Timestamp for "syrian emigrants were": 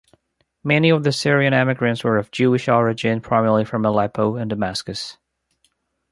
1.11-2.17